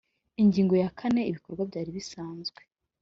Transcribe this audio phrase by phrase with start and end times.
[0.41, 2.61] Ingingo ya kane Ibikorwa byari bisanzwe